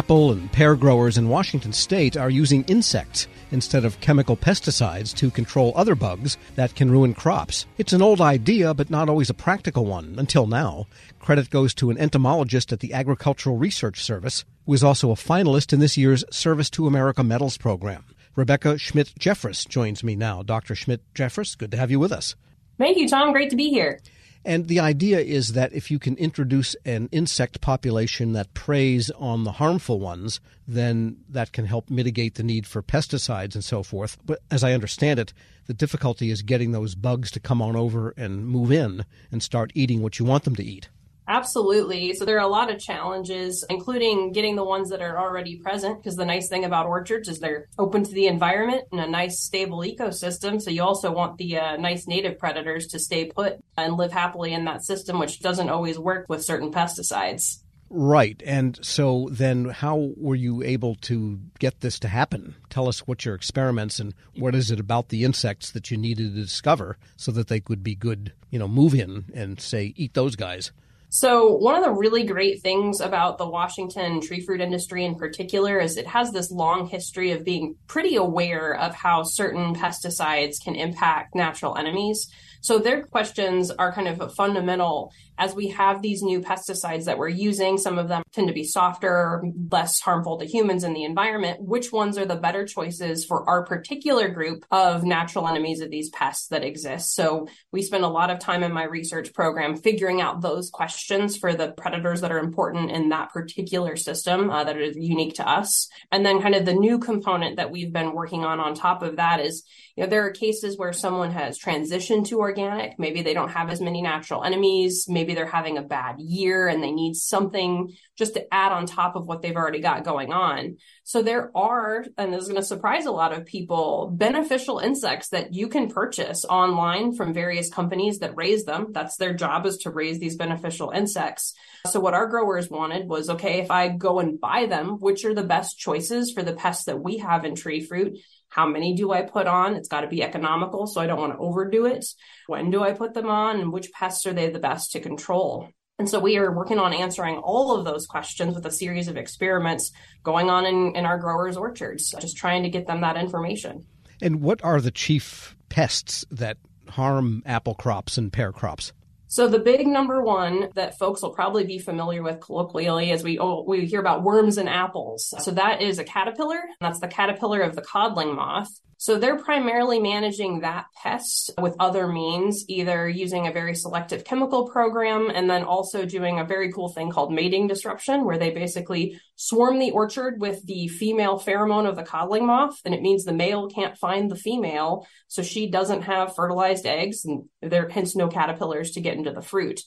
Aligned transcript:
apple 0.00 0.32
and 0.32 0.50
pear 0.50 0.76
growers 0.76 1.18
in 1.18 1.28
Washington 1.28 1.74
state 1.74 2.16
are 2.16 2.30
using 2.30 2.64
insects 2.64 3.28
instead 3.50 3.84
of 3.84 4.00
chemical 4.00 4.34
pesticides 4.34 5.14
to 5.14 5.30
control 5.30 5.74
other 5.76 5.94
bugs 5.94 6.38
that 6.54 6.74
can 6.74 6.90
ruin 6.90 7.12
crops. 7.12 7.66
It's 7.76 7.92
an 7.92 8.00
old 8.00 8.18
idea, 8.18 8.72
but 8.72 8.88
not 8.88 9.10
always 9.10 9.28
a 9.28 9.34
practical 9.34 9.84
one 9.84 10.14
until 10.16 10.46
now. 10.46 10.86
Credit 11.18 11.50
goes 11.50 11.74
to 11.74 11.90
an 11.90 11.98
entomologist 11.98 12.72
at 12.72 12.80
the 12.80 12.94
Agricultural 12.94 13.58
Research 13.58 14.02
Service, 14.02 14.46
who 14.64 14.72
is 14.72 14.82
also 14.82 15.10
a 15.10 15.16
finalist 15.16 15.70
in 15.70 15.80
this 15.80 15.98
year's 15.98 16.24
Service 16.30 16.70
to 16.70 16.86
America 16.86 17.22
Medals 17.22 17.58
program. 17.58 18.02
Rebecca 18.34 18.78
Schmidt 18.78 19.12
Jeffris 19.20 19.68
joins 19.68 20.02
me 20.02 20.16
now. 20.16 20.42
Dr. 20.42 20.74
Schmidt 20.74 21.02
Jeffris, 21.14 21.58
good 21.58 21.72
to 21.72 21.76
have 21.76 21.90
you 21.90 22.00
with 22.00 22.10
us. 22.10 22.36
Thank 22.78 22.96
you, 22.96 23.06
Tom. 23.06 23.32
Great 23.32 23.50
to 23.50 23.56
be 23.56 23.68
here. 23.68 24.00
And 24.44 24.68
the 24.68 24.80
idea 24.80 25.20
is 25.20 25.52
that 25.52 25.72
if 25.74 25.90
you 25.90 25.98
can 25.98 26.16
introduce 26.16 26.74
an 26.86 27.08
insect 27.12 27.60
population 27.60 28.32
that 28.32 28.54
preys 28.54 29.10
on 29.10 29.44
the 29.44 29.52
harmful 29.52 30.00
ones, 30.00 30.40
then 30.66 31.18
that 31.28 31.52
can 31.52 31.66
help 31.66 31.90
mitigate 31.90 32.36
the 32.36 32.42
need 32.42 32.66
for 32.66 32.82
pesticides 32.82 33.54
and 33.54 33.62
so 33.62 33.82
forth. 33.82 34.16
But 34.24 34.40
as 34.50 34.64
I 34.64 34.72
understand 34.72 35.20
it, 35.20 35.34
the 35.66 35.74
difficulty 35.74 36.30
is 36.30 36.42
getting 36.42 36.72
those 36.72 36.94
bugs 36.94 37.30
to 37.32 37.40
come 37.40 37.60
on 37.60 37.76
over 37.76 38.14
and 38.16 38.46
move 38.46 38.72
in 38.72 39.04
and 39.30 39.42
start 39.42 39.72
eating 39.74 40.00
what 40.00 40.18
you 40.18 40.24
want 40.24 40.44
them 40.44 40.56
to 40.56 40.64
eat. 40.64 40.88
Absolutely. 41.30 42.12
So 42.14 42.24
there 42.24 42.38
are 42.38 42.44
a 42.44 42.48
lot 42.48 42.72
of 42.72 42.80
challenges, 42.80 43.64
including 43.70 44.32
getting 44.32 44.56
the 44.56 44.64
ones 44.64 44.90
that 44.90 45.00
are 45.00 45.16
already 45.16 45.58
present. 45.58 46.02
Because 46.02 46.16
the 46.16 46.24
nice 46.24 46.48
thing 46.48 46.64
about 46.64 46.86
orchards 46.86 47.28
is 47.28 47.38
they're 47.38 47.68
open 47.78 48.02
to 48.02 48.10
the 48.10 48.26
environment 48.26 48.88
and 48.90 49.00
a 49.00 49.06
nice, 49.06 49.38
stable 49.38 49.78
ecosystem. 49.78 50.60
So 50.60 50.70
you 50.70 50.82
also 50.82 51.12
want 51.12 51.38
the 51.38 51.56
uh, 51.56 51.76
nice 51.76 52.08
native 52.08 52.36
predators 52.36 52.88
to 52.88 52.98
stay 52.98 53.26
put 53.26 53.60
and 53.76 53.96
live 53.96 54.10
happily 54.10 54.52
in 54.52 54.64
that 54.64 54.84
system, 54.84 55.20
which 55.20 55.38
doesn't 55.38 55.70
always 55.70 56.00
work 56.00 56.26
with 56.28 56.44
certain 56.44 56.72
pesticides. 56.72 57.62
Right. 57.90 58.42
And 58.44 58.78
so 58.82 59.28
then 59.30 59.66
how 59.66 60.10
were 60.16 60.34
you 60.34 60.64
able 60.64 60.96
to 60.96 61.38
get 61.60 61.80
this 61.80 62.00
to 62.00 62.08
happen? 62.08 62.56
Tell 62.70 62.88
us 62.88 63.06
what 63.06 63.24
your 63.24 63.36
experiments 63.36 64.00
and 64.00 64.14
what 64.36 64.56
is 64.56 64.72
it 64.72 64.80
about 64.80 65.10
the 65.10 65.22
insects 65.22 65.70
that 65.70 65.92
you 65.92 65.96
needed 65.96 66.34
to 66.34 66.40
discover 66.40 66.98
so 67.16 67.30
that 67.30 67.46
they 67.46 67.60
could 67.60 67.84
be 67.84 67.94
good, 67.94 68.32
you 68.50 68.58
know, 68.58 68.68
move 68.68 68.94
in 68.94 69.26
and 69.32 69.60
say, 69.60 69.92
eat 69.96 70.14
those 70.14 70.34
guys. 70.34 70.72
So, 71.12 71.56
one 71.56 71.74
of 71.74 71.82
the 71.82 71.90
really 71.90 72.22
great 72.22 72.62
things 72.62 73.00
about 73.00 73.36
the 73.36 73.48
Washington 73.48 74.20
tree 74.20 74.40
fruit 74.40 74.60
industry 74.60 75.04
in 75.04 75.16
particular 75.16 75.80
is 75.80 75.96
it 75.96 76.06
has 76.06 76.30
this 76.30 76.52
long 76.52 76.86
history 76.86 77.32
of 77.32 77.44
being 77.44 77.74
pretty 77.88 78.14
aware 78.14 78.76
of 78.76 78.94
how 78.94 79.24
certain 79.24 79.74
pesticides 79.74 80.62
can 80.62 80.76
impact 80.76 81.34
natural 81.34 81.76
enemies. 81.76 82.30
So 82.60 82.78
their 82.78 83.02
questions 83.02 83.72
are 83.72 83.92
kind 83.92 84.06
of 84.06 84.32
fundamental 84.36 85.12
as 85.40 85.54
we 85.54 85.68
have 85.68 86.02
these 86.02 86.22
new 86.22 86.40
pesticides 86.40 87.06
that 87.06 87.16
we're 87.16 87.28
using. 87.28 87.78
Some 87.78 87.98
of 87.98 88.08
them 88.08 88.22
tend 88.30 88.46
to 88.48 88.52
be 88.52 88.62
softer, 88.62 89.42
less 89.70 89.98
harmful 89.98 90.38
to 90.38 90.44
humans 90.44 90.84
and 90.84 90.94
the 90.94 91.04
environment. 91.04 91.62
Which 91.62 91.90
ones 91.90 92.18
are 92.18 92.26
the 92.26 92.36
better 92.36 92.66
choices 92.66 93.24
for 93.24 93.48
our 93.48 93.64
particular 93.64 94.28
group 94.28 94.66
of 94.70 95.02
natural 95.02 95.48
enemies 95.48 95.80
of 95.80 95.90
these 95.90 96.10
pests 96.10 96.48
that 96.48 96.62
exist? 96.62 97.14
So 97.14 97.48
we 97.72 97.80
spend 97.80 98.04
a 98.04 98.08
lot 98.08 98.30
of 98.30 98.38
time 98.38 98.62
in 98.62 98.72
my 98.72 98.84
research 98.84 99.32
program 99.32 99.76
figuring 99.76 100.20
out 100.20 100.42
those 100.42 100.68
questions 100.68 101.38
for 101.38 101.54
the 101.54 101.72
predators 101.72 102.20
that 102.20 102.32
are 102.32 102.38
important 102.38 102.90
in 102.90 103.08
that 103.08 103.32
particular 103.32 103.96
system 103.96 104.50
uh, 104.50 104.64
that 104.64 104.76
are 104.76 104.84
unique 104.84 105.36
to 105.36 105.48
us. 105.48 105.88
And 106.12 106.24
then 106.24 106.42
kind 106.42 106.54
of 106.54 106.66
the 106.66 106.74
new 106.74 106.98
component 106.98 107.56
that 107.56 107.70
we've 107.70 107.92
been 107.92 108.12
working 108.12 108.44
on 108.44 108.60
on 108.60 108.74
top 108.74 109.02
of 109.02 109.16
that 109.16 109.40
is, 109.40 109.64
you 109.96 110.04
know, 110.04 110.10
there 110.10 110.26
are 110.26 110.30
cases 110.32 110.76
where 110.76 110.92
someone 110.92 111.30
has 111.30 111.58
transitioned 111.58 112.26
to 112.26 112.40
organic. 112.40 112.98
Maybe 112.98 113.22
they 113.22 113.32
don't 113.32 113.50
have 113.50 113.70
as 113.70 113.80
many 113.80 114.02
natural 114.02 114.44
enemies. 114.44 115.06
Maybe 115.08 115.29
they're 115.34 115.46
having 115.46 115.78
a 115.78 115.82
bad 115.82 116.20
year 116.20 116.68
and 116.68 116.82
they 116.82 116.92
need 116.92 117.14
something 117.14 117.94
just 118.16 118.34
to 118.34 118.54
add 118.54 118.72
on 118.72 118.86
top 118.86 119.16
of 119.16 119.26
what 119.26 119.42
they've 119.42 119.56
already 119.56 119.80
got 119.80 120.04
going 120.04 120.32
on. 120.32 120.76
So 121.04 121.22
there 121.22 121.50
are, 121.56 122.04
and 122.18 122.32
this 122.32 122.42
is 122.42 122.48
going 122.48 122.60
to 122.60 122.66
surprise 122.66 123.06
a 123.06 123.10
lot 123.10 123.32
of 123.32 123.46
people, 123.46 124.12
beneficial 124.14 124.78
insects 124.78 125.28
that 125.30 125.54
you 125.54 125.68
can 125.68 125.88
purchase 125.88 126.44
online 126.44 127.14
from 127.14 127.34
various 127.34 127.70
companies 127.70 128.18
that 128.18 128.36
raise 128.36 128.64
them. 128.64 128.88
That's 128.92 129.16
their 129.16 129.34
job 129.34 129.66
is 129.66 129.78
to 129.78 129.90
raise 129.90 130.18
these 130.18 130.36
beneficial 130.36 130.90
insects. 130.90 131.54
So 131.86 132.00
what 132.00 132.14
our 132.14 132.26
growers 132.26 132.68
wanted 132.68 133.08
was, 133.08 133.30
okay, 133.30 133.60
if 133.60 133.70
I 133.70 133.88
go 133.88 134.20
and 134.20 134.40
buy 134.40 134.66
them, 134.66 134.98
which 135.00 135.24
are 135.24 135.34
the 135.34 135.42
best 135.42 135.78
choices 135.78 136.32
for 136.32 136.42
the 136.42 136.52
pests 136.52 136.84
that 136.84 137.00
we 137.00 137.18
have 137.18 137.44
in 137.44 137.54
tree 137.54 137.80
fruit? 137.80 138.18
How 138.50 138.66
many 138.66 138.94
do 138.94 139.12
I 139.12 139.22
put 139.22 139.46
on? 139.46 139.76
It's 139.76 139.88
got 139.88 140.02
to 140.02 140.08
be 140.08 140.22
economical, 140.22 140.86
so 140.86 141.00
I 141.00 141.06
don't 141.06 141.20
want 141.20 141.32
to 141.32 141.38
overdo 141.38 141.86
it. 141.86 142.04
When 142.46 142.70
do 142.70 142.82
I 142.82 142.92
put 142.92 143.14
them 143.14 143.28
on? 143.28 143.60
And 143.60 143.72
which 143.72 143.92
pests 143.92 144.26
are 144.26 144.32
they 144.32 144.50
the 144.50 144.58
best 144.58 144.92
to 144.92 145.00
control? 145.00 145.68
And 146.00 146.08
so 146.08 146.18
we 146.18 146.36
are 146.38 146.50
working 146.50 146.78
on 146.78 146.92
answering 146.92 147.36
all 147.36 147.76
of 147.76 147.84
those 147.84 148.06
questions 148.06 148.54
with 148.54 148.66
a 148.66 148.70
series 148.70 149.06
of 149.06 149.16
experiments 149.16 149.92
going 150.22 150.50
on 150.50 150.66
in, 150.66 150.96
in 150.96 151.06
our 151.06 151.18
growers' 151.18 151.56
orchards, 151.56 152.14
just 152.20 152.36
trying 152.36 152.62
to 152.64 152.70
get 152.70 152.86
them 152.86 153.02
that 153.02 153.16
information. 153.16 153.86
And 154.20 154.40
what 154.40 154.64
are 154.64 154.80
the 154.80 154.90
chief 154.90 155.54
pests 155.68 156.24
that 156.30 156.56
harm 156.88 157.42
apple 157.46 157.74
crops 157.74 158.18
and 158.18 158.32
pear 158.32 158.50
crops? 158.50 158.92
So 159.30 159.46
the 159.46 159.60
big 159.60 159.86
number 159.86 160.20
one 160.20 160.70
that 160.74 160.98
folks 160.98 161.22
will 161.22 161.32
probably 161.32 161.64
be 161.64 161.78
familiar 161.78 162.20
with 162.20 162.40
colloquially 162.40 163.12
as 163.12 163.22
we 163.22 163.38
oh, 163.38 163.62
we 163.62 163.86
hear 163.86 164.00
about 164.00 164.24
worms 164.24 164.58
and 164.58 164.68
apples. 164.68 165.32
So 165.38 165.52
that 165.52 165.80
is 165.80 166.00
a 166.00 166.04
caterpillar. 166.04 166.60
That's 166.80 166.98
the 166.98 167.06
caterpillar 167.06 167.60
of 167.60 167.76
the 167.76 167.82
codling 167.82 168.34
moth. 168.34 168.68
So 169.00 169.18
they're 169.18 169.38
primarily 169.38 169.98
managing 169.98 170.60
that 170.60 170.84
pest 170.94 171.52
with 171.58 171.74
other 171.80 172.06
means, 172.06 172.66
either 172.68 173.08
using 173.08 173.46
a 173.46 173.52
very 173.52 173.74
selective 173.74 174.24
chemical 174.24 174.68
program 174.68 175.30
and 175.34 175.48
then 175.48 175.64
also 175.64 176.04
doing 176.04 176.38
a 176.38 176.44
very 176.44 176.70
cool 176.70 176.90
thing 176.90 177.10
called 177.10 177.32
mating 177.32 177.66
disruption, 177.66 178.26
where 178.26 178.36
they 178.36 178.50
basically 178.50 179.18
swarm 179.36 179.78
the 179.78 179.92
orchard 179.92 180.38
with 180.38 180.62
the 180.66 180.88
female 180.88 181.40
pheromone 181.40 181.88
of 181.88 181.96
the 181.96 182.02
codling 182.02 182.44
moth. 182.44 182.78
And 182.84 182.92
it 182.92 183.00
means 183.00 183.24
the 183.24 183.32
male 183.32 183.70
can't 183.70 183.96
find 183.96 184.30
the 184.30 184.36
female. 184.36 185.06
So 185.28 185.42
she 185.42 185.70
doesn't 185.70 186.02
have 186.02 186.36
fertilized 186.36 186.84
eggs 186.84 187.24
and 187.24 187.44
there 187.62 187.88
hence 187.88 188.14
no 188.14 188.28
caterpillars 188.28 188.90
to 188.90 189.00
get 189.00 189.16
into 189.16 189.32
the 189.32 189.40
fruit. 189.40 189.80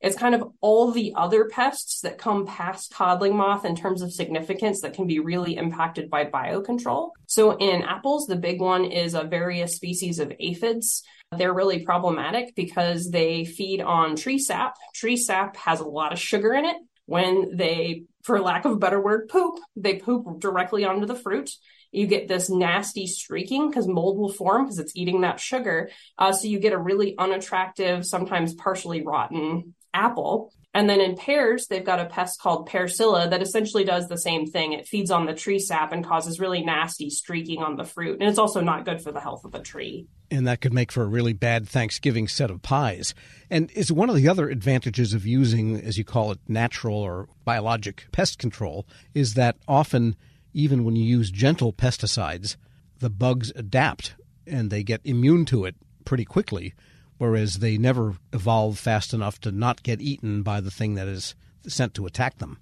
It's 0.00 0.16
kind 0.16 0.34
of 0.34 0.44
all 0.60 0.92
the 0.92 1.12
other 1.16 1.46
pests 1.46 2.00
that 2.02 2.18
come 2.18 2.46
past 2.46 2.92
codling 2.92 3.36
moth 3.36 3.64
in 3.64 3.74
terms 3.74 4.02
of 4.02 4.12
significance 4.12 4.80
that 4.82 4.94
can 4.94 5.06
be 5.06 5.18
really 5.18 5.56
impacted 5.56 6.08
by 6.08 6.24
biocontrol. 6.24 7.10
So 7.26 7.56
in 7.56 7.82
apples, 7.82 8.26
the 8.26 8.36
big 8.36 8.60
one 8.60 8.84
is 8.84 9.14
a 9.14 9.24
various 9.24 9.74
species 9.74 10.20
of 10.20 10.32
aphids. 10.38 11.02
They're 11.36 11.52
really 11.52 11.84
problematic 11.84 12.54
because 12.54 13.10
they 13.10 13.44
feed 13.44 13.80
on 13.80 14.16
tree 14.16 14.38
sap. 14.38 14.76
Tree 14.94 15.16
sap 15.16 15.56
has 15.56 15.80
a 15.80 15.84
lot 15.84 16.12
of 16.12 16.18
sugar 16.18 16.54
in 16.54 16.64
it. 16.64 16.76
When 17.06 17.56
they, 17.56 18.04
for 18.22 18.38
lack 18.38 18.66
of 18.66 18.72
a 18.72 18.76
better 18.76 19.00
word, 19.00 19.28
poop, 19.28 19.58
they 19.76 19.96
poop 19.96 20.40
directly 20.40 20.84
onto 20.84 21.06
the 21.06 21.14
fruit 21.14 21.50
you 21.90 22.06
get 22.06 22.28
this 22.28 22.50
nasty 22.50 23.06
streaking 23.06 23.68
because 23.68 23.88
mold 23.88 24.18
will 24.18 24.32
form 24.32 24.64
because 24.64 24.78
it's 24.78 24.94
eating 24.94 25.22
that 25.22 25.40
sugar. 25.40 25.90
Uh, 26.18 26.32
so 26.32 26.46
you 26.46 26.58
get 26.58 26.72
a 26.72 26.78
really 26.78 27.16
unattractive, 27.16 28.04
sometimes 28.04 28.54
partially 28.54 29.02
rotten 29.02 29.74
apple. 29.94 30.52
And 30.74 30.88
then 30.88 31.00
in 31.00 31.16
pears, 31.16 31.66
they've 31.66 31.84
got 31.84 31.98
a 31.98 32.04
pest 32.06 32.40
called 32.40 32.66
pear 32.66 32.84
psylla 32.84 33.30
that 33.30 33.42
essentially 33.42 33.84
does 33.84 34.06
the 34.08 34.18
same 34.18 34.46
thing. 34.46 34.72
It 34.74 34.86
feeds 34.86 35.10
on 35.10 35.26
the 35.26 35.34
tree 35.34 35.58
sap 35.58 35.92
and 35.92 36.04
causes 36.04 36.38
really 36.38 36.62
nasty 36.62 37.10
streaking 37.10 37.62
on 37.62 37.76
the 37.76 37.84
fruit. 37.84 38.20
And 38.20 38.28
it's 38.28 38.38
also 38.38 38.60
not 38.60 38.84
good 38.84 39.02
for 39.02 39.10
the 39.10 39.20
health 39.20 39.44
of 39.44 39.52
the 39.52 39.60
tree. 39.60 40.06
And 40.30 40.46
that 40.46 40.60
could 40.60 40.74
make 40.74 40.92
for 40.92 41.02
a 41.02 41.06
really 41.06 41.32
bad 41.32 41.66
Thanksgiving 41.66 42.28
set 42.28 42.50
of 42.50 42.62
pies. 42.62 43.14
And 43.50 43.70
is 43.72 43.90
one 43.90 44.10
of 44.10 44.16
the 44.16 44.28
other 44.28 44.50
advantages 44.50 45.14
of 45.14 45.26
using, 45.26 45.80
as 45.80 45.96
you 45.96 46.04
call 46.04 46.32
it, 46.32 46.38
natural 46.46 46.98
or 46.98 47.28
biologic 47.44 48.06
pest 48.12 48.38
control, 48.38 48.86
is 49.14 49.34
that 49.34 49.56
often, 49.66 50.16
even 50.52 50.84
when 50.84 50.96
you 50.96 51.04
use 51.04 51.30
gentle 51.30 51.72
pesticides, 51.72 52.56
the 52.98 53.10
bugs 53.10 53.52
adapt 53.56 54.14
and 54.46 54.70
they 54.70 54.82
get 54.82 55.00
immune 55.04 55.44
to 55.46 55.64
it 55.64 55.76
pretty 56.04 56.24
quickly 56.24 56.74
whereas 57.18 57.56
they 57.56 57.76
never 57.76 58.16
evolve 58.32 58.78
fast 58.78 59.12
enough 59.12 59.40
to 59.40 59.52
not 59.52 59.82
get 59.82 60.00
eaten 60.00 60.42
by 60.42 60.60
the 60.60 60.70
thing 60.70 60.94
that 60.94 61.08
is 61.08 61.34
sent 61.66 61.94
to 61.94 62.06
attack 62.06 62.38
them. 62.38 62.58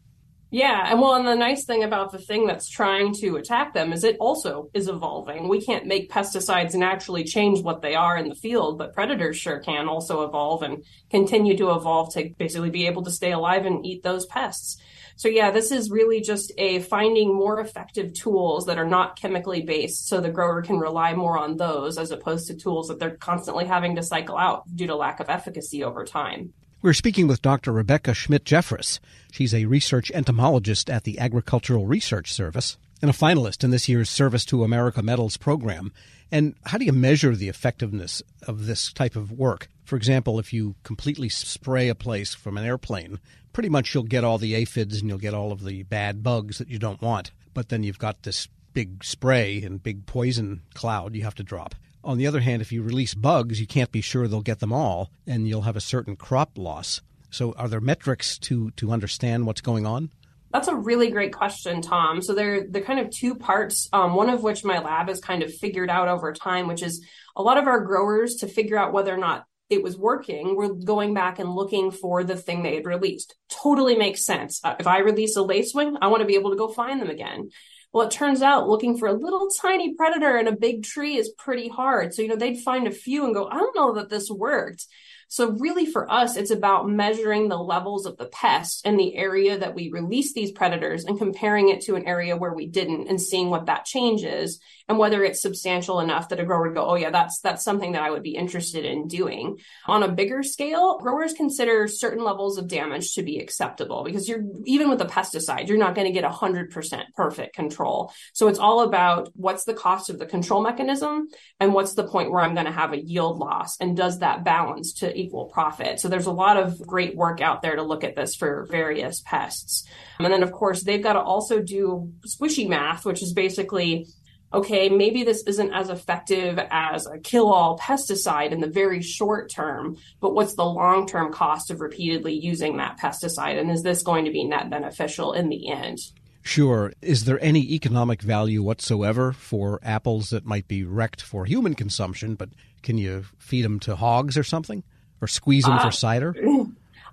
Yeah, 0.51 0.91
and 0.91 1.01
well, 1.01 1.17
and 1.17 1.27
the 1.27 1.35
nice 1.35 1.65
thing 1.65 1.83
about 1.83 2.13
the 2.13 2.19
thing 2.19 2.47
that's 2.47 2.69
trying 2.69 3.13
to 3.15 3.37
attack 3.37 3.75
them 3.75 3.93
is 3.93 4.05
it 4.05 4.17
also 4.21 4.71
is 4.75 4.87
evolving. 4.87 5.49
We 5.49 5.61
can't 5.61 5.87
make 5.87 6.11
pesticides 6.11 6.75
naturally 6.75 7.25
change 7.25 7.63
what 7.63 7.83
they 7.83 7.97
are 7.97 8.17
in 8.17 8.29
the 8.29 8.37
field, 8.37 8.79
but 8.79 8.95
predators 8.95 9.37
sure 9.37 9.59
can 9.59 9.89
also 9.89 10.23
evolve 10.23 10.63
and 10.63 10.85
continue 11.11 11.57
to 11.57 11.73
evolve 11.73 12.15
to 12.15 12.31
basically 12.39 12.71
be 12.71 12.87
able 12.87 13.03
to 13.03 13.11
stay 13.11 13.33
alive 13.33 13.67
and 13.67 13.85
eat 13.85 14.05
those 14.05 14.25
pests. 14.27 14.81
So 15.17 15.29
yeah, 15.29 15.51
this 15.51 15.73
is 15.73 15.91
really 15.91 16.21
just 16.21 16.53
a 16.59 16.79
finding 16.79 17.35
more 17.35 17.59
effective 17.59 18.15
tools 18.15 18.67
that 18.67 18.79
are 18.79 18.87
not 18.87 19.19
chemically 19.19 19.63
based 19.63 20.07
so 20.07 20.21
the 20.21 20.31
grower 20.31 20.63
can 20.63 20.79
rely 20.79 21.15
more 21.15 21.39
on 21.39 21.57
those 21.57 21.99
as 21.99 22.13
opposed 22.13 22.47
to 22.49 22.55
tools 22.55 22.87
that 22.87 23.01
they're 23.01 23.17
constantly 23.17 23.65
having 23.65 23.97
to 23.97 24.03
cycle 24.03 24.37
out 24.37 24.63
due 24.77 24.87
to 24.87 24.95
lack 24.95 25.19
of 25.19 25.29
efficacy 25.29 25.83
over 25.83 26.05
time. 26.05 26.53
We're 26.83 26.93
speaking 26.93 27.27
with 27.27 27.41
Dr. 27.41 27.73
Rebecca 27.73 28.13
Schmidt 28.13 28.45
Jeffris. 28.45 29.01
She's 29.33 29.55
a 29.55 29.65
research 29.65 30.11
entomologist 30.11 30.91
at 30.91 31.05
the 31.05 31.19
Agricultural 31.19 31.87
Research 31.87 32.31
Service 32.31 32.77
and 33.01 33.11
a 33.11 33.15
finalist 33.15 33.65
in 33.65 33.71
this 33.71 33.89
year's 33.89 34.11
Service 34.11 34.45
to 34.45 34.63
America 34.63 35.03
Medals 35.03 35.39
program. 35.39 35.91
And 36.31 36.55
how 36.67 36.77
do 36.77 36.85
you 36.85 36.93
measure 36.93 37.35
the 37.35 37.49
effectiveness 37.49 38.23
of 38.47 38.67
this 38.67 38.93
type 38.93 39.17
of 39.17 39.33
work? 39.33 39.69
For 39.85 39.97
example, 39.97 40.39
if 40.39 40.53
you 40.53 40.75
completely 40.83 41.31
spray 41.31 41.89
a 41.89 41.95
place 41.95 42.35
from 42.35 42.59
an 42.59 42.67
airplane, 42.67 43.21
pretty 43.55 43.71
much 43.71 43.95
you'll 43.95 44.05
get 44.05 44.23
all 44.23 44.37
the 44.37 44.55
aphids 44.55 45.01
and 45.01 45.09
you'll 45.09 45.19
get 45.19 45.35
all 45.35 45.53
of 45.53 45.65
the 45.65 45.83
bad 45.85 46.23
bugs 46.23 46.59
that 46.59 46.69
you 46.69 46.79
don't 46.79 47.01
want. 47.01 47.31
But 47.55 47.71
then 47.71 47.85
you've 47.85 47.99
got 47.99 48.23
this 48.23 48.49
big 48.75 49.03
spray 49.03 49.63
and 49.63 49.83
big 49.83 50.05
poison 50.05 50.61
cloud 50.75 51.15
you 51.15 51.23
have 51.23 51.37
to 51.37 51.43
drop. 51.43 51.75
On 52.07 52.19
the 52.19 52.27
other 52.29 52.41
hand, 52.41 52.63
if 52.63 52.71
you 52.71 52.83
release 52.83 53.15
bugs, 53.15 53.61
you 53.61 53.67
can't 53.67 53.91
be 53.91 54.01
sure 54.01 54.29
they'll 54.29 54.41
get 54.41 54.61
them 54.61 54.73
all, 54.73 55.11
and 55.27 55.49
you'll 55.49 55.63
have 55.63 55.75
a 55.75 55.81
certain 55.81 56.15
crop 56.15 56.53
loss. 56.57 57.03
So, 57.31 57.53
are 57.59 57.67
there 57.67 57.81
metrics 57.81 58.39
to 58.39 58.71
to 58.77 58.93
understand 58.93 59.45
what's 59.45 59.61
going 59.61 59.87
on? 59.87 60.11
That's 60.53 60.69
a 60.69 60.77
really 60.77 61.11
great 61.11 61.35
question, 61.35 61.83
Tom. 61.83 62.23
So 62.23 62.33
there, 62.33 62.65
they're 62.71 62.81
kind 62.81 63.01
of 63.01 63.11
two 63.11 63.35
parts. 63.35 63.89
Um, 63.93 64.15
one 64.15 64.31
of 64.31 64.45
which 64.45 64.65
my 64.65 64.79
lab 64.79 65.09
has 65.09 65.21
kind 65.21 65.43
of 65.43 65.53
figured 65.53 65.91
out 65.91 66.07
over 66.09 66.33
time, 66.33 66.69
which 66.69 66.83
is 66.83 67.05
a 67.35 67.43
lot 67.43 67.59
of 67.59 67.67
our 67.67 67.81
growers 67.81 68.37
to 68.37 68.47
figure 68.47 68.79
out 68.79 68.93
whether 68.93 69.13
or 69.13 69.19
not 69.19 69.45
it 69.69 69.83
was 69.83 69.99
working, 69.99 70.55
we're 70.55 70.73
going 70.73 71.13
back 71.13 71.41
and 71.41 71.53
looking 71.53 71.91
for 71.91 72.23
the 72.23 72.37
thing 72.37 72.63
they 72.63 72.77
had 72.77 72.87
released. 72.87 73.35
Totally 73.49 73.97
makes 73.97 74.25
sense. 74.25 74.61
Uh, 74.63 74.77
if 74.79 74.87
I 74.87 75.01
release 75.01 75.37
a 75.37 75.41
lacewing, 75.41 75.97
I 76.01 76.07
want 76.07 76.21
to 76.21 76.27
be 76.27 76.37
able 76.37 76.51
to 76.51 76.57
go 76.57 76.69
find 76.69 77.01
them 77.01 77.11
again. 77.11 77.51
Well, 77.93 78.07
it 78.07 78.11
turns 78.11 78.43
out 78.43 78.69
looking 78.69 78.99
for 78.99 79.09
a 79.09 79.13
little 79.15 79.49
tiny 79.49 79.95
predator 79.95 80.37
in 80.37 80.49
a 80.49 80.57
big 80.57 80.83
tree 80.83 81.17
is 81.17 81.31
pretty 81.31 81.69
hard. 81.69 82.13
So, 82.13 82.23
you 82.23 82.29
know, 82.29 82.37
they'd 82.37 82.61
find 82.61 82.87
a 82.87 82.91
few 82.93 83.25
and 83.25 83.35
go, 83.35 83.47
I 83.47 83.57
don't 83.57 83.77
know 83.77 83.95
that 83.95 84.11
this 84.11 84.31
worked. 84.31 84.87
So 85.29 85.51
really 85.51 85.87
for 85.87 86.11
us, 86.11 86.37
it's 86.37 86.51
about 86.51 86.89
measuring 86.89 87.49
the 87.49 87.59
levels 87.59 88.07
of 88.07 88.17
the 88.17 88.27
pest 88.27 88.87
in 88.87 88.97
the 88.97 89.17
area 89.17 89.59
that 89.59 89.75
we 89.75 89.91
release 89.91 90.33
these 90.33 90.53
predators 90.53 91.05
and 91.05 91.19
comparing 91.19 91.69
it 91.69 91.81
to 91.83 91.97
an 91.97 92.07
area 92.07 92.37
where 92.37 92.55
we 92.55 92.67
didn't 92.67 93.09
and 93.09 93.21
seeing 93.21 93.51
what 93.51 93.67
that 93.67 93.85
changes 93.85 94.61
and 94.89 94.99
whether 94.99 95.25
it's 95.25 95.43
substantial 95.43 95.99
enough 96.01 96.29
that 96.29 96.39
a 96.39 96.45
grower 96.45 96.69
would 96.69 96.75
go, 96.75 96.87
oh 96.87 96.95
yeah, 96.95 97.11
that's, 97.11 97.41
that's 97.41 97.65
something 97.65 97.93
that 97.93 98.03
I 98.03 98.11
would 98.11 98.23
be 98.23 98.37
interested 98.37 98.85
in 98.85 99.09
doing. 99.09 99.59
On 99.87 100.03
a 100.03 100.13
bigger 100.13 100.43
scale, 100.43 100.99
growers 100.99 101.33
consider 101.33 101.89
certain 101.89 102.23
levels 102.23 102.57
of 102.57 102.69
damage 102.69 103.15
to 103.15 103.23
be 103.23 103.39
acceptable 103.39 104.05
because 104.05 104.29
you're, 104.29 104.45
even 104.65 104.89
with 104.89 105.01
a 105.01 105.07
pesticide, 105.07 105.67
you're 105.67 105.77
not 105.77 105.97
going 105.97 106.07
to 106.07 106.13
get 106.13 106.31
100% 106.31 107.03
perfect 107.17 107.55
control. 107.55 108.13
So 108.33 108.47
it's 108.47 108.61
all 108.61 108.83
about 108.83 109.31
what's 109.35 109.65
the 109.65 109.75
cost 109.75 110.09
of 110.09 110.19
the 110.19 110.27
control 110.27 110.63
mechanism 110.63 111.29
and 111.59 111.75
what's 111.75 111.95
the 111.95 112.07
point 112.07 112.31
where 112.31 112.43
I'm 112.43 112.55
going 112.55 112.67
to 112.67 112.73
have 112.73 112.93
a 112.93 113.03
yield 113.03 113.39
loss 113.39 113.77
and 113.81 113.97
does 113.97 114.21
that 114.21 114.45
balance 114.45 114.93
to 114.95 115.16
equal 115.17 115.47
profit. 115.47 116.01
So 116.01 116.09
there's 116.09 116.27
a 116.27 116.33
lot 116.33 116.57
of 116.57 116.81
great 116.87 117.17
work 117.17 117.41
out 117.41 117.63
there 117.63 117.77
to 117.77 117.83
look 117.83 118.05
at 118.05 118.17
this 118.17 118.35
for 118.35 118.67
various 118.71 119.23
pests. 119.25 119.89
And 120.19 120.33
then 120.33 120.43
of 120.43 120.53
course 120.53 120.83
they've 120.83 121.03
got 121.03 121.15
to 121.15 121.21
also 121.21 121.61
do 121.61 122.13
squishy 122.27 122.69
math, 122.69 123.05
which 123.05 123.23
is 123.23 123.33
basically 123.33 124.07
okay, 124.55 124.89
maybe 124.89 125.25
this 125.25 125.43
isn't 125.47 125.75
as 125.75 125.91
effective 125.91 126.59
as 126.71 127.07
a 127.07 127.19
kill 127.19 127.53
all 127.53 127.79
pesticide 127.79 128.53
in 128.53 128.61
the 128.61 128.69
very 128.69 129.03
short 129.03 129.51
term, 129.51 129.97
but 130.21 130.35
what's 130.35 130.55
the 130.55 130.65
long 130.65 131.07
term 131.07 131.33
cost 131.33 131.71
of 131.71 131.81
repeatedly 131.81 132.33
using 132.33 132.77
that 132.77 132.99
pesticide? 132.99 133.59
And 133.59 133.71
is 133.71 133.83
this 133.83 134.03
going 134.03 134.25
to 134.25 134.31
be 134.31 134.45
net 134.45 134.71
beneficial 134.71 135.33
in 135.33 135.49
the 135.49 135.71
end? 135.71 135.99
Sure. 136.43 136.93
Is 137.03 137.25
there 137.25 137.43
any 137.43 137.75
economic 137.75 138.23
value 138.23 138.63
whatsoever 138.63 139.33
for 139.33 139.81
apples 139.83 140.31
that 140.31 140.47
might 140.47 140.69
be 140.69 140.85
wrecked 140.85 141.21
for 141.21 141.45
human 141.45 141.75
consumption, 141.75 142.37
but 142.37 142.51
can 142.83 142.99
you 142.99 143.25
feed 143.37 143.65
them 143.65 143.81
to 143.81 143.97
hogs 143.97 144.39
or 144.39 144.45
something? 144.45 144.85
Or 145.21 145.29
squeeze 145.29 145.65
them 145.65 145.75
uh, 145.75 145.85
for 145.85 145.91
cider? 145.91 146.35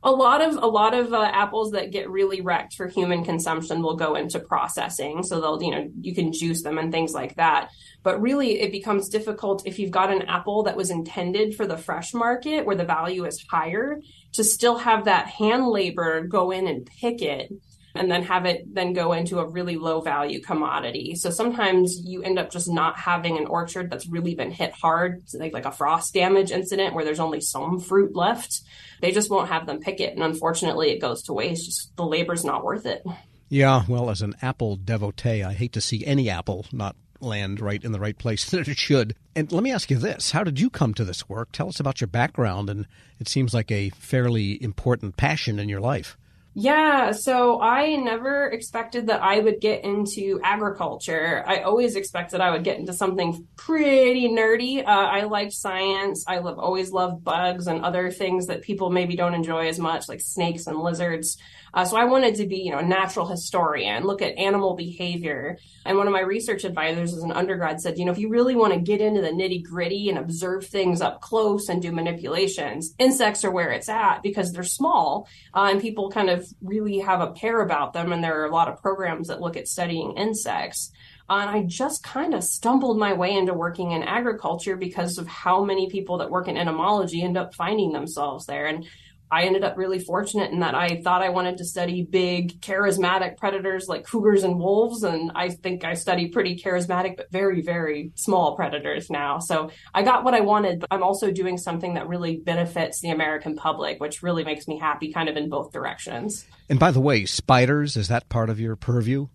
A 0.06 0.12
lot 0.12 0.42
of 0.42 0.58
a 0.62 0.68
lot 0.68 0.94
of 0.94 1.14
uh, 1.14 1.22
apples 1.32 1.72
that 1.72 1.92
get 1.92 2.10
really 2.10 2.42
wrecked 2.42 2.74
for 2.74 2.90
human 2.90 3.24
consumption 3.24 3.82
will 3.82 3.96
go 3.96 4.16
into 4.16 4.38
processing, 4.38 5.24
so 5.24 5.40
they'll 5.40 5.64
you 5.64 5.72
know 5.72 5.90
you 6.02 6.14
can 6.14 6.34
juice 6.34 6.62
them 6.62 6.78
and 6.78 6.92
things 6.92 7.14
like 7.14 7.36
that. 7.36 7.70
But 8.04 8.22
really, 8.22 8.60
it 8.60 8.74
becomes 8.74 9.08
difficult 9.08 9.66
if 9.66 9.80
you've 9.80 9.92
got 9.92 10.12
an 10.12 10.24
apple 10.24 10.64
that 10.64 10.76
was 10.76 10.90
intended 10.90 11.56
for 11.56 11.66
the 11.66 11.78
fresh 11.78 12.14
market 12.14 12.66
where 12.66 12.76
the 12.76 12.84
value 12.84 13.24
is 13.24 13.46
higher 13.50 14.02
to 14.34 14.44
still 14.44 14.78
have 14.78 15.06
that 15.06 15.28
hand 15.28 15.70
labor 15.70 16.28
go 16.28 16.52
in 16.52 16.68
and 16.68 16.86
pick 16.86 17.22
it 17.22 17.54
and 17.96 18.10
then 18.10 18.24
have 18.24 18.46
it 18.46 18.74
then 18.74 18.94
go 18.94 19.14
into 19.14 19.40
a 19.40 19.48
really 19.48 19.78
low 19.78 20.02
value 20.02 20.42
commodity. 20.42 21.16
So 21.16 21.30
sometimes 21.30 22.00
you 22.04 22.24
end 22.24 22.40
up 22.40 22.52
just 22.52 22.68
not 22.68 22.98
having 22.98 23.38
an 23.38 23.46
orchard 23.46 23.90
that's 23.90 24.08
really 24.08 24.36
been 24.36 24.52
hit 24.52 24.74
hard, 24.74 25.24
like, 25.34 25.54
like 25.54 25.66
a 25.66 25.72
frost 25.72 26.14
damage 26.14 26.52
incident 26.52 26.96
where 26.96 27.06
there's 27.06 27.20
only 27.20 27.42
some 27.42 27.80
fruit 27.80 28.16
left. 28.16 28.62
They 29.02 29.12
just 29.12 29.30
won't 29.30 29.50
have 29.50 29.66
them 29.66 29.80
pick 29.80 30.00
it. 30.00 30.14
And 30.14 30.24
unfortunately, 30.24 30.92
it 30.92 31.02
goes 31.02 31.24
to 31.24 31.34
waste. 31.34 31.66
Just 31.66 31.96
the 31.96 32.06
labor's 32.06 32.44
not 32.44 32.64
worth 32.64 32.86
it. 32.86 33.04
Yeah, 33.50 33.84
well, 33.88 34.10
as 34.10 34.22
an 34.22 34.36
apple 34.42 34.76
devotee, 34.76 35.44
I 35.44 35.54
hate 35.54 35.74
to 35.74 35.82
see 35.82 36.06
any 36.06 36.30
apple 36.30 36.66
not 36.72 36.96
land 37.20 37.62
right 37.62 37.84
in 37.84 37.92
the 37.92 38.00
right 38.00 38.18
place 38.18 38.46
that 38.50 38.68
it 38.68 38.78
should. 38.78 39.16
And 39.36 39.52
let 39.52 39.64
me 39.64 39.72
ask 39.72 39.92
you 39.92 39.98
this 39.98 40.32
How 40.32 40.44
did 40.44 40.60
you 40.60 40.70
come 40.70 40.94
to 40.96 41.06
this 41.06 41.30
work? 41.30 41.52
Tell 41.52 41.70
us 41.70 41.80
about 41.80 42.02
your 42.02 42.08
background, 42.08 42.70
and 42.70 42.88
it 43.20 43.28
seems 43.28 43.54
like 43.54 43.72
a 43.72 43.90
fairly 43.92 44.62
important 44.62 45.18
passion 45.18 45.60
in 45.60 45.70
your 45.70 45.82
life. 45.82 46.18
Yeah, 46.56 47.14
so 47.14 47.60
I 47.60 47.96
never 47.96 48.46
expected 48.46 49.08
that 49.08 49.24
I 49.24 49.40
would 49.40 49.60
get 49.60 49.84
into 49.84 50.40
agriculture. 50.44 51.44
I 51.48 51.62
always 51.62 51.96
expected 51.96 52.42
I 52.42 52.52
would 52.52 52.64
get 52.64 52.78
into 52.78 52.94
something 52.94 53.48
pretty 53.56 54.30
nerdy. 54.30 54.84
Uh, 54.86 54.88
I 54.88 55.24
like 55.24 55.52
science. 55.52 56.26
I 56.28 56.38
love, 56.38 56.60
always 56.60 56.92
loved 56.92 57.24
bugs 57.24 57.66
and 57.66 57.84
other 57.84 58.12
things 58.12 58.48
that 58.48 58.62
people 58.62 58.92
maybe 58.92 59.16
don't 59.16 59.34
enjoy 59.34 59.68
as 59.68 59.80
much, 59.80 60.08
like 60.08 60.22
snakes 60.22 60.68
and 60.68 60.78
lizards. 60.78 61.40
Uh, 61.74 61.86
so 61.86 61.98
I 61.98 62.06
wanted 62.06 62.36
to 62.36 62.46
be, 62.46 62.58
you 62.58 62.72
know, 62.72 62.78
a 62.78 62.86
natural 62.86 63.26
historian, 63.26 64.04
look 64.04 64.22
at 64.22 64.38
animal 64.38 64.76
behavior. 64.76 65.58
And 65.86 65.98
one 65.98 66.06
of 66.06 66.14
my 66.14 66.22
research 66.22 66.66
advisors 66.66 67.14
as 67.14 67.24
an 67.24 67.32
undergrad 67.32 67.82
said, 67.82 67.98
you 67.98 68.06
know, 68.06 68.12
if 68.12 68.20
you 68.20 68.30
really 68.30 68.56
want 68.56 68.74
to 68.74 68.80
get 68.80 69.02
into 69.02 69.22
the 69.22 69.30
nitty 69.30 69.64
gritty 69.64 70.10
and 70.10 70.20
observe 70.20 70.68
things 70.68 71.02
up 71.02 71.22
close 71.22 71.70
and 71.70 71.82
do 71.82 71.92
manipulations, 71.92 72.94
insects 73.00 73.44
are 73.44 73.50
where 73.50 73.72
it's 73.72 73.90
at 73.90 74.22
because 74.22 74.52
they're 74.52 74.64
small 74.64 75.28
uh, 75.56 75.70
and 75.72 75.82
people 75.82 76.12
kind 76.12 76.30
of 76.30 76.43
really 76.62 77.00
have 77.00 77.22
a 77.22 77.32
pair 77.32 77.62
about 77.62 77.94
them. 77.94 78.12
And 78.12 78.24
there 78.24 78.42
are 78.42 78.46
a 78.46 78.54
lot 78.54 78.68
of 78.68 78.82
programs 78.82 79.28
that 79.28 79.42
look 79.42 79.58
at 79.58 79.68
studying 79.68 80.18
insects. 80.18 80.92
And 81.30 81.50
I 81.50 81.64
just 81.64 82.04
kind 82.04 82.34
of 82.34 82.44
stumbled 82.44 82.98
my 82.98 83.14
way 83.14 83.34
into 83.34 83.54
working 83.54 83.92
in 83.92 84.04
agriculture 84.04 84.76
because 84.76 85.18
of 85.18 85.28
how 85.28 85.64
many 85.64 85.90
people 85.90 86.18
that 86.18 86.30
work 86.30 86.48
in 86.48 86.58
entomology 86.58 87.24
end 87.24 87.38
up 87.38 87.56
finding 87.56 87.92
themselves 87.92 88.46
there. 88.46 88.66
And 88.66 88.86
I 89.34 89.46
ended 89.46 89.64
up 89.64 89.78
really 89.78 89.98
fortunate 89.98 90.52
in 90.52 90.60
that 90.60 90.76
I 90.76 91.02
thought 91.02 91.24
I 91.24 91.30
wanted 91.30 91.58
to 91.58 91.66
study 91.66 92.04
big, 92.04 92.62
charismatic 92.62 93.38
predators 93.38 93.88
like 93.88 94.06
cougars 94.06 94.44
and 94.44 94.60
wolves. 94.60 95.02
And 95.02 95.32
I 95.34 95.50
think 95.50 95.84
I 95.84 95.96
study 95.96 96.28
pretty 96.28 96.56
charismatic, 96.56 97.18
but 97.18 97.32
very, 97.32 97.64
very 97.64 98.12
small 98.14 98.56
predators 98.56 99.10
now. 99.10 99.40
So 99.40 99.72
I 99.92 100.04
got 100.04 100.24
what 100.24 100.36
I 100.36 100.42
wanted, 100.42 100.82
but 100.82 100.90
I'm 100.92 101.02
also 101.02 101.32
doing 101.32 101.58
something 101.58 101.96
that 101.96 102.08
really 102.08 102.38
benefits 102.38 103.00
the 103.00 103.10
American 103.10 103.56
public, 103.56 104.00
which 104.00 104.22
really 104.22 104.44
makes 104.44 104.68
me 104.68 104.78
happy 104.78 105.12
kind 105.12 105.28
of 105.28 105.36
in 105.36 105.50
both 105.50 105.72
directions. 105.72 106.46
And 106.70 106.78
by 106.78 106.92
the 106.92 107.02
way, 107.02 107.26
spiders, 107.26 107.98
is 107.98 108.10
that 108.10 108.30
part 108.30 108.52
of 108.52 108.60
your 108.60 108.76
purview? 108.76 109.30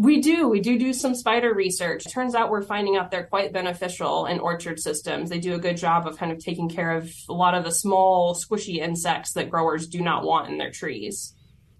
We 0.00 0.20
do. 0.20 0.48
We 0.48 0.60
do 0.60 0.78
do 0.78 0.92
some 0.92 1.16
spider 1.16 1.52
research. 1.52 2.04
Turns 2.08 2.36
out 2.36 2.52
we're 2.52 2.62
finding 2.62 2.96
out 2.96 3.10
they're 3.10 3.26
quite 3.26 3.52
beneficial 3.52 4.26
in 4.26 4.38
orchard 4.38 4.78
systems. 4.78 5.28
They 5.28 5.40
do 5.40 5.56
a 5.56 5.58
good 5.58 5.76
job 5.76 6.06
of 6.06 6.16
kind 6.16 6.30
of 6.30 6.38
taking 6.38 6.68
care 6.68 6.92
of 6.92 7.12
a 7.28 7.32
lot 7.32 7.54
of 7.54 7.64
the 7.64 7.72
small, 7.72 8.36
squishy 8.36 8.76
insects 8.76 9.32
that 9.32 9.50
growers 9.50 9.88
do 9.88 10.00
not 10.00 10.22
want 10.22 10.50
in 10.50 10.58
their 10.58 10.70
trees. 10.70 11.34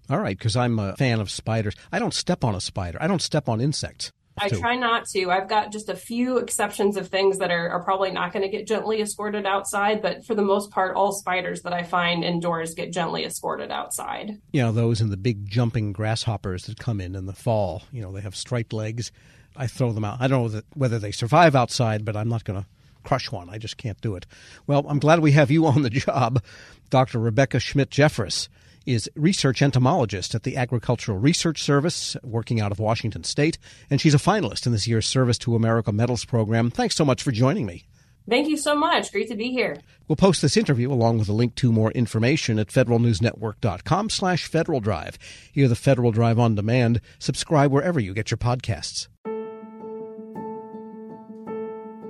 All 0.09 0.19
right, 0.19 0.37
because 0.37 0.57
I'm 0.57 0.79
a 0.79 0.97
fan 0.97 1.21
of 1.21 1.31
spiders. 1.31 1.75
I 1.93 1.99
don't 1.99 2.13
step 2.13 2.43
on 2.43 2.55
a 2.55 2.59
spider. 2.59 2.97
I 2.99 3.07
don't 3.07 3.21
step 3.21 3.47
on 3.47 3.61
insects. 3.61 4.11
I 4.41 4.49
try 4.49 4.75
not 4.75 5.05
to. 5.09 5.29
I've 5.31 5.47
got 5.47 5.71
just 5.71 5.89
a 5.89 5.95
few 5.95 6.37
exceptions 6.37 6.97
of 6.97 7.07
things 7.07 7.39
that 7.39 7.51
are, 7.51 7.69
are 7.69 7.83
probably 7.83 8.11
not 8.11 8.33
going 8.33 8.43
to 8.43 8.49
get 8.49 8.67
gently 8.67 9.01
escorted 9.01 9.45
outside, 9.45 10.01
but 10.01 10.25
for 10.25 10.35
the 10.35 10.41
most 10.41 10.71
part, 10.71 10.95
all 10.95 11.11
spiders 11.11 11.61
that 11.63 11.73
I 11.73 11.83
find 11.83 12.23
indoors 12.23 12.73
get 12.73 12.91
gently 12.91 13.25
escorted 13.25 13.71
outside. 13.71 14.39
You 14.51 14.61
know, 14.61 14.71
those 14.71 15.01
and 15.01 15.11
the 15.11 15.17
big 15.17 15.47
jumping 15.47 15.93
grasshoppers 15.93 16.65
that 16.65 16.79
come 16.79 17.01
in 17.01 17.15
in 17.15 17.25
the 17.25 17.33
fall, 17.33 17.83
you 17.91 18.01
know, 18.01 18.11
they 18.11 18.21
have 18.21 18.35
striped 18.35 18.73
legs. 18.73 19.11
I 19.55 19.67
throw 19.67 19.91
them 19.91 20.05
out. 20.05 20.17
I 20.21 20.27
don't 20.27 20.53
know 20.53 20.61
whether 20.73 20.99
they 20.99 21.11
survive 21.11 21.55
outside, 21.55 22.05
but 22.05 22.15
I'm 22.15 22.29
not 22.29 22.43
going 22.43 22.61
to 22.61 22.67
crush 23.03 23.31
one. 23.31 23.49
I 23.49 23.57
just 23.57 23.77
can't 23.77 23.99
do 24.01 24.15
it. 24.15 24.25
Well, 24.67 24.85
I'm 24.87 24.99
glad 24.99 25.19
we 25.19 25.31
have 25.33 25.51
you 25.51 25.65
on 25.65 25.81
the 25.81 25.89
job, 25.89 26.43
Dr. 26.89 27.19
Rebecca 27.19 27.59
Schmidt 27.59 27.89
Jeffris 27.89 28.47
is 28.89 29.09
research 29.15 29.61
entomologist 29.61 30.33
at 30.33 30.43
the 30.43 30.57
Agricultural 30.57 31.19
Research 31.19 31.61
Service, 31.61 32.17
working 32.23 32.59
out 32.59 32.71
of 32.71 32.79
Washington 32.79 33.23
State, 33.23 33.57
and 33.89 34.01
she's 34.01 34.15
a 34.15 34.17
finalist 34.17 34.65
in 34.65 34.71
this 34.71 34.87
year's 34.87 35.05
Service 35.05 35.37
to 35.39 35.55
America 35.55 35.91
Medals 35.91 36.25
program. 36.25 36.71
Thanks 36.71 36.95
so 36.95 37.05
much 37.05 37.21
for 37.21 37.31
joining 37.31 37.65
me. 37.65 37.85
Thank 38.27 38.47
you 38.47 38.57
so 38.57 38.75
much. 38.75 39.11
Great 39.11 39.27
to 39.29 39.35
be 39.35 39.51
here. 39.51 39.77
We'll 40.07 40.15
post 40.15 40.41
this 40.41 40.57
interview 40.57 40.91
along 40.91 41.19
with 41.19 41.29
a 41.29 41.33
link 41.33 41.55
to 41.55 41.71
more 41.71 41.91
information 41.91 42.59
at 42.59 42.67
federalnewsnetwork.com 42.67 44.09
slash 44.09 44.45
Federal 44.45 44.79
Drive. 44.79 45.17
Hear 45.51 45.67
the 45.67 45.75
Federal 45.75 46.11
Drive 46.11 46.39
on 46.39 46.55
demand. 46.55 47.01
Subscribe 47.19 47.71
wherever 47.71 47.99
you 47.99 48.13
get 48.13 48.31
your 48.31 48.37
podcasts. 48.37 49.07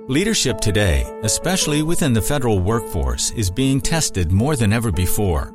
Leadership 0.08 0.60
today, 0.60 1.06
especially 1.22 1.82
within 1.82 2.12
the 2.12 2.22
federal 2.22 2.58
workforce, 2.58 3.30
is 3.32 3.50
being 3.50 3.80
tested 3.80 4.32
more 4.32 4.56
than 4.56 4.72
ever 4.72 4.90
before. 4.90 5.54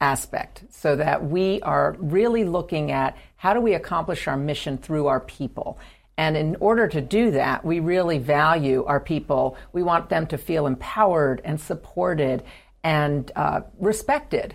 aspect 0.00 0.64
so 0.70 0.96
that 0.96 1.24
we 1.24 1.60
are 1.62 1.96
really 1.98 2.44
looking 2.44 2.90
at 2.90 3.16
how 3.36 3.54
do 3.54 3.60
we 3.60 3.74
accomplish 3.74 4.26
our 4.26 4.36
mission 4.36 4.78
through 4.78 5.06
our 5.06 5.20
people. 5.20 5.78
And 6.16 6.36
in 6.36 6.56
order 6.60 6.86
to 6.88 7.00
do 7.00 7.32
that, 7.32 7.64
we 7.64 7.80
really 7.80 8.18
value 8.18 8.84
our 8.84 9.00
people. 9.00 9.56
We 9.72 9.82
want 9.82 10.08
them 10.08 10.26
to 10.28 10.38
feel 10.38 10.66
empowered 10.66 11.40
and 11.44 11.60
supported 11.60 12.44
and 12.82 13.30
uh, 13.34 13.62
respected 13.78 14.54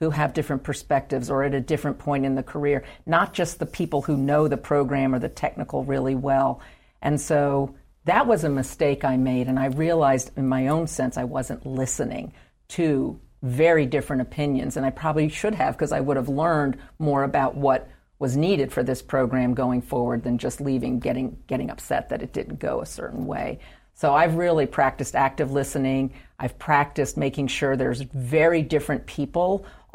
who 0.00 0.10
have 0.10 0.32
different 0.32 0.62
perspectives 0.62 1.30
or 1.30 1.42
at 1.42 1.54
a 1.54 1.60
different 1.60 1.98
point 1.98 2.24
in 2.24 2.34
the 2.34 2.42
career, 2.42 2.84
not 3.06 3.34
just 3.34 3.58
the 3.58 3.66
people 3.66 4.02
who 4.02 4.16
know 4.16 4.48
the 4.48 4.56
program 4.56 5.14
or 5.14 5.18
the 5.18 5.28
technical 5.28 5.84
really 5.84 6.14
well. 6.14 6.60
And 7.02 7.20
so 7.20 7.74
that 8.04 8.26
was 8.26 8.44
a 8.44 8.48
mistake 8.48 9.04
I 9.04 9.16
made, 9.16 9.48
and 9.48 9.58
I 9.58 9.66
realized 9.66 10.30
in 10.36 10.48
my 10.48 10.68
own 10.68 10.86
sense 10.86 11.18
I 11.18 11.24
wasn't 11.24 11.66
listening 11.66 12.32
to 12.68 13.20
very 13.42 13.86
different 13.86 14.22
opinions, 14.22 14.76
and 14.76 14.86
I 14.86 14.90
probably 14.90 15.28
should 15.28 15.54
have 15.54 15.74
because 15.74 15.92
I 15.92 16.00
would 16.00 16.16
have 16.16 16.28
learned 16.28 16.78
more 16.98 17.22
about 17.22 17.54
what 17.54 17.88
was 18.18 18.36
needed 18.36 18.72
for 18.72 18.82
this 18.82 19.02
program 19.02 19.54
going 19.54 19.80
forward 19.82 20.22
than 20.24 20.38
just 20.38 20.60
leaving 20.60 20.98
getting 20.98 21.38
getting 21.46 21.70
upset 21.70 22.08
that 22.08 22.22
it 22.22 22.32
didn't 22.32 22.58
go 22.58 22.80
a 22.80 22.86
certain 22.86 23.26
way. 23.26 23.60
So 23.94 24.14
I've 24.14 24.36
really 24.36 24.66
practiced 24.66 25.14
active 25.14 25.52
listening. 25.52 26.14
I've 26.38 26.58
practiced 26.58 27.16
making 27.16 27.48
sure 27.48 27.76
there's 27.76 28.00
very 28.00 28.62
different 28.62 29.06
people 29.06 29.66